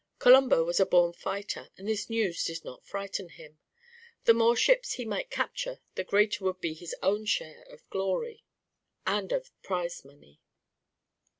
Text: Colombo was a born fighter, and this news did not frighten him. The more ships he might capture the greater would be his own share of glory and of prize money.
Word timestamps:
Colombo 0.17 0.63
was 0.65 0.79
a 0.79 0.85
born 0.87 1.13
fighter, 1.13 1.69
and 1.77 1.87
this 1.87 2.09
news 2.09 2.43
did 2.43 2.65
not 2.65 2.83
frighten 2.87 3.29
him. 3.29 3.59
The 4.23 4.33
more 4.33 4.55
ships 4.55 4.93
he 4.93 5.05
might 5.05 5.29
capture 5.29 5.79
the 5.93 6.03
greater 6.03 6.43
would 6.45 6.59
be 6.59 6.73
his 6.73 6.95
own 7.03 7.25
share 7.25 7.65
of 7.69 7.87
glory 7.91 8.43
and 9.05 9.31
of 9.31 9.51
prize 9.61 10.03
money. 10.03 10.41